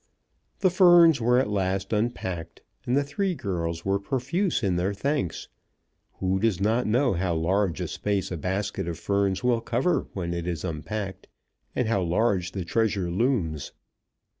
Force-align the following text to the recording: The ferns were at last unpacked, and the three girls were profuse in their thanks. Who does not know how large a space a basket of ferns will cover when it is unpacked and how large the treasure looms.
The 0.61 0.71
ferns 0.71 1.21
were 1.21 1.37
at 1.37 1.47
last 1.51 1.93
unpacked, 1.93 2.63
and 2.87 2.97
the 2.97 3.03
three 3.03 3.35
girls 3.35 3.85
were 3.85 3.99
profuse 3.99 4.63
in 4.63 4.75
their 4.75 4.95
thanks. 4.95 5.47
Who 6.13 6.39
does 6.39 6.59
not 6.59 6.87
know 6.87 7.13
how 7.13 7.35
large 7.35 7.79
a 7.81 7.87
space 7.87 8.31
a 8.31 8.37
basket 8.37 8.87
of 8.87 8.97
ferns 8.97 9.43
will 9.43 9.61
cover 9.61 10.07
when 10.13 10.33
it 10.33 10.47
is 10.47 10.63
unpacked 10.65 11.27
and 11.75 11.87
how 11.87 12.01
large 12.01 12.53
the 12.53 12.65
treasure 12.65 13.11
looms. 13.11 13.73